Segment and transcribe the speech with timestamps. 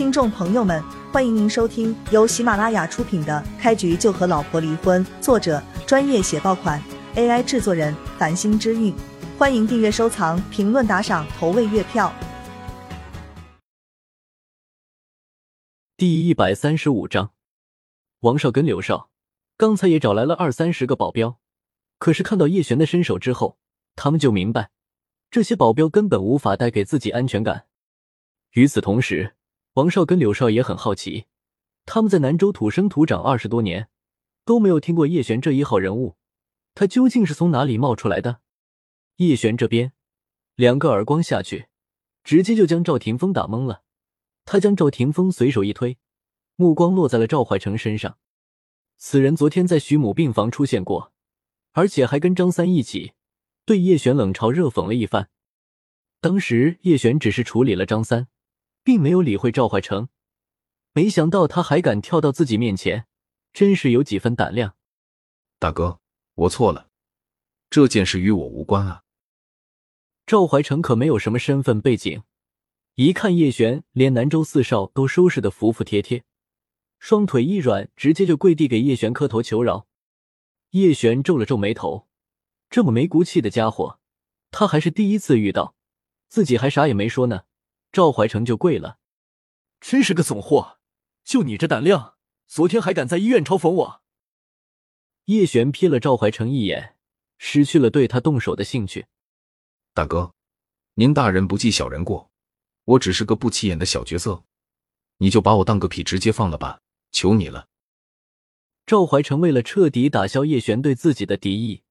[0.00, 6.82] 听众朋友们，欢迎您收听由喜马拉雅出品的《开局就和老婆离婚》，作者专业写爆款
[7.16, 8.94] ，AI 制作人繁星之韵。
[9.36, 12.10] 欢迎订阅、收藏、评论、打赏、投喂月票。
[15.98, 17.32] 第一百三十五章，
[18.20, 19.10] 王少跟刘少
[19.58, 21.38] 刚才也找来了二三十个保镖，
[21.98, 23.58] 可是看到叶璇的身手之后，
[23.96, 24.70] 他们就明白，
[25.30, 27.66] 这些保镖根本无法带给自己安全感。
[28.52, 29.36] 与此同时，
[29.80, 31.24] 王少跟柳少也很好奇，
[31.86, 33.88] 他们在南州土生土长二十多年，
[34.44, 36.16] 都没有听过叶璇这一号人物，
[36.74, 38.40] 他究竟是从哪里冒出来的？
[39.16, 39.94] 叶璇这边
[40.54, 41.68] 两个耳光下去，
[42.22, 43.84] 直接就将赵霆锋打懵了。
[44.44, 45.96] 他将赵霆锋随手一推，
[46.56, 48.18] 目光落在了赵怀成身上。
[48.98, 51.14] 此人昨天在徐母病房出现过，
[51.72, 53.14] 而且还跟张三一起
[53.64, 55.30] 对叶璇冷嘲热讽了一番。
[56.20, 58.28] 当时叶璇只是处理了张三。
[58.82, 60.08] 并没有理会赵怀成，
[60.92, 63.06] 没想到他还敢跳到自己面前，
[63.52, 64.74] 真是有几分胆量。
[65.58, 66.00] 大哥，
[66.34, 66.88] 我错了，
[67.68, 69.02] 这件事与我无关啊。
[70.26, 72.22] 赵怀成可没有什么身份背景，
[72.94, 76.24] 一看叶璇连南州四少都收拾的服服帖帖，
[76.98, 79.86] 双腿一软，直接就跪地给叶璇磕头求饶。
[80.70, 82.08] 叶璇皱了皱眉头，
[82.70, 83.98] 这么没骨气的家伙，
[84.50, 85.74] 他还是第一次遇到，
[86.28, 87.42] 自己还啥也没说呢。
[87.92, 88.98] 赵怀成就跪了，
[89.80, 90.78] 真是个怂货！
[91.24, 94.02] 就你这胆量，昨天还敢在医院嘲讽我？
[95.24, 96.96] 叶璇瞥了赵怀成一眼，
[97.38, 99.06] 失去了对他动手的兴趣。
[99.92, 100.34] 大哥，
[100.94, 102.30] 您大人不计小人过，
[102.84, 104.44] 我只是个不起眼的小角色，
[105.18, 106.80] 你就把我当个屁直接放了吧，
[107.10, 107.68] 求你了。
[108.86, 111.82] 赵怀成为了彻底打消叶璇对自己的敌意，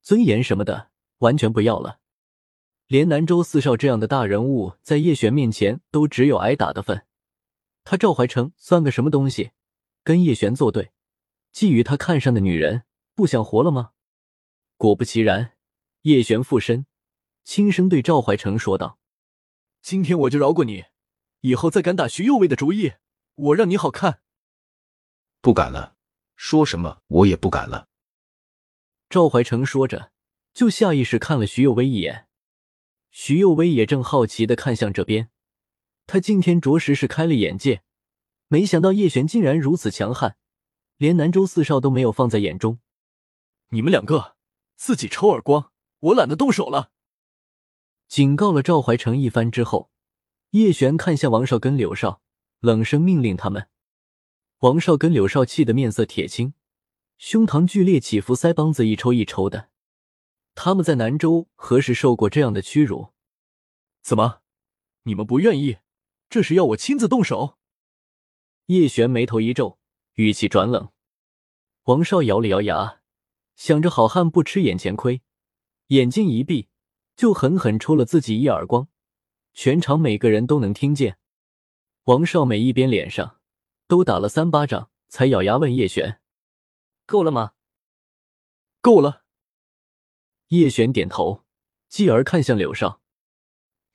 [0.00, 1.98] 尊严什么的完全不要了。
[2.92, 7.06] 连南州四少这样的大人物，在叶璇面前都只有挨打的份。
[7.84, 9.52] 他赵怀成算个什么东西？
[10.04, 10.92] 跟叶璇作对，
[11.54, 12.82] 觊觎他看上的女人，
[13.14, 13.92] 不想活了吗？
[14.76, 15.52] 果不其然，
[16.02, 16.84] 叶璇附身，
[17.44, 18.98] 轻声对赵怀成说道
[19.80, 20.84] ：“今天我就饶过你，
[21.40, 22.92] 以后再敢打徐右卫的主意，
[23.36, 24.20] 我让你好看。”
[25.40, 25.96] 不敢了，
[26.36, 27.88] 说什么我也不敢了。
[29.08, 30.12] 赵怀成说着，
[30.52, 32.28] 就下意识看了徐有为一眼。
[33.14, 35.28] 徐幼薇也正好奇的看向这边，
[36.06, 37.82] 他今天着实是开了眼界，
[38.48, 40.36] 没想到叶璇竟然如此强悍，
[40.96, 42.80] 连南州四少都没有放在眼中。
[43.68, 44.36] 你们两个
[44.76, 46.90] 自己抽耳光，我懒得动手了。
[48.08, 49.90] 警告了赵怀成一番之后，
[50.50, 52.22] 叶璇看向王少跟柳少，
[52.60, 53.68] 冷声命令他们。
[54.60, 56.54] 王少跟柳少气得面色铁青，
[57.18, 59.71] 胸膛剧烈起伏，腮帮子一抽一抽的。
[60.54, 63.12] 他们在南州何时受过这样的屈辱？
[64.02, 64.42] 怎么，
[65.02, 65.78] 你们不愿意？
[66.28, 67.58] 这是要我亲自动手？
[68.66, 69.78] 叶璇眉头一皱，
[70.14, 70.90] 语气转冷。
[71.84, 73.00] 王少咬了咬牙，
[73.56, 75.22] 想着好汉不吃眼前亏，
[75.88, 76.68] 眼睛一闭，
[77.16, 78.88] 就狠狠抽了自己一耳光，
[79.52, 81.18] 全场每个人都能听见。
[82.04, 83.40] 王少每一边脸上
[83.86, 86.20] 都打了三巴掌，才咬牙问叶璇
[87.06, 87.52] ：“够了吗
[88.80, 89.21] ？”“够了。”
[90.52, 91.44] 叶璇点头，
[91.88, 93.00] 继而看向柳少：“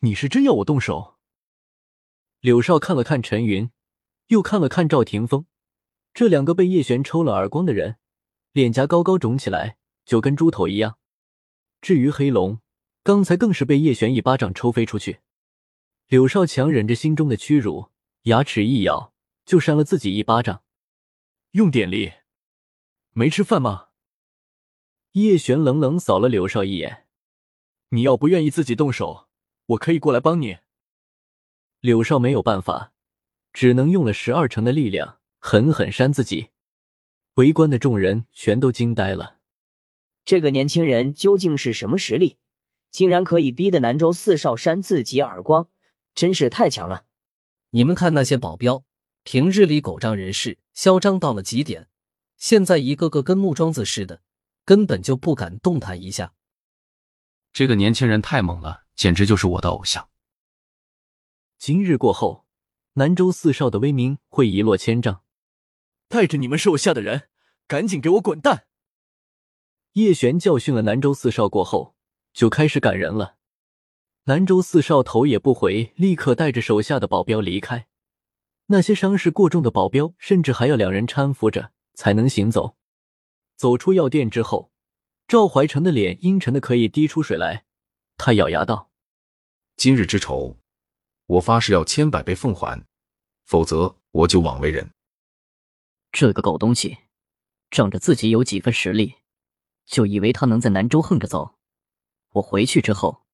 [0.00, 1.18] 你是真要我动手？”
[2.40, 3.70] 柳少看了看陈云，
[4.28, 5.44] 又看了看赵霆锋，
[6.14, 7.98] 这两个被叶璇抽了耳光的人，
[8.52, 10.96] 脸颊高高肿起来，就跟猪头一样。
[11.82, 12.62] 至于黑龙，
[13.02, 15.20] 刚才更是被叶璇一巴掌抽飞出去。
[16.06, 17.90] 柳少强忍着心中的屈辱，
[18.22, 19.12] 牙齿一咬，
[19.44, 20.62] 就扇了自己一巴掌。
[21.50, 22.14] 用点力，
[23.12, 23.88] 没吃饭吗？
[25.16, 27.06] 叶璇冷冷扫了柳少一眼
[27.88, 29.28] ：“你要不愿意自己动手，
[29.64, 30.58] 我可以过来帮你。”
[31.80, 32.92] 柳少没有办法，
[33.50, 36.48] 只能用了十二成的力量狠狠扇自己。
[37.36, 39.38] 围观的众人全都惊呆了：
[40.26, 42.36] 这个年轻人究竟是什么实力？
[42.90, 45.70] 竟然可以逼得南州四少扇自己耳光，
[46.14, 47.06] 真是太强了！
[47.70, 48.84] 你们看那些保镖，
[49.22, 51.88] 平日里狗仗人势，嚣张到了极点，
[52.36, 54.20] 现在一个个跟木桩子似的。
[54.66, 56.34] 根本就不敢动弹一下。
[57.52, 60.10] 这个年轻人太猛了，简直就是我的偶像。
[61.56, 62.44] 今日过后，
[62.94, 65.22] 南州四少的威名会一落千丈。
[66.08, 67.28] 带着你们手下的人，
[67.66, 68.66] 赶紧给我滚蛋！
[69.92, 71.94] 叶璇教训了南州四少过后，
[72.32, 73.36] 就开始赶人了。
[74.24, 77.86] 南州四少头也不回，立刻带着手下的保镖离开。
[78.66, 82.76] 那些伤势过重的保镖，甚至还要两人搀扶着才能行走。
[83.56, 84.70] 走出药店之后，
[85.26, 87.64] 赵怀成的脸阴沉的可以滴出水来。
[88.18, 88.90] 他咬牙道
[89.76, 90.58] ：“今日之仇，
[91.26, 92.86] 我发誓要千百倍奉还，
[93.44, 94.92] 否则我就枉为人。
[96.12, 96.98] 这个狗东西，
[97.70, 99.14] 仗着自己有几分实力，
[99.84, 101.56] 就以为他能在南州横着走。
[102.32, 103.26] 我回去之后，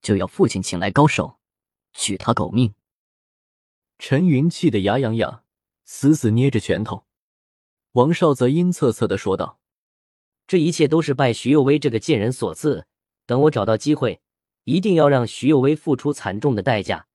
[0.00, 1.38] 就要父亲请来高手，
[1.92, 2.74] 取他狗命。
[3.98, 5.44] 陈云气得牙痒痒，
[5.84, 7.06] 死死捏着拳头。
[7.92, 9.58] 王少则阴恻恻的说道
[10.46, 12.86] ：“这一切都是拜徐有威这个贱人所赐。
[13.26, 14.20] 等我找到机会，
[14.64, 17.08] 一定要让徐有威付出惨重的代价。”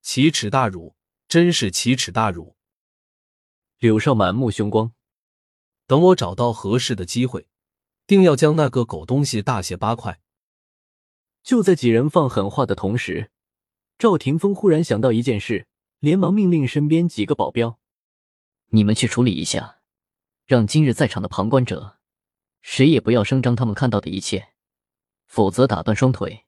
[0.00, 0.96] 奇耻大辱，
[1.28, 2.56] 真是奇耻大辱！
[3.78, 4.92] 柳少满目凶光。
[5.86, 7.46] 等我找到合适的机会，
[8.06, 10.20] 定要将那个狗东西大卸八块。
[11.42, 13.30] 就在几人放狠话的同时，
[13.98, 15.66] 赵霆锋忽然想到一件事，
[16.00, 17.78] 连忙命令身边几个保镖。
[18.70, 19.80] 你们去处理一下，
[20.46, 21.95] 让今日在场的旁观者，
[22.66, 24.48] 谁也不要声张他们看到的一切，
[25.24, 26.42] 否则打断双腿。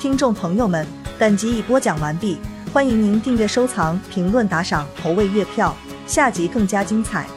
[0.00, 0.86] 听众朋友们，
[1.18, 2.38] 本集已播讲完毕，
[2.72, 5.76] 欢迎您订阅、收藏、评论、打赏、投喂月票，
[6.06, 7.28] 下集更加精彩。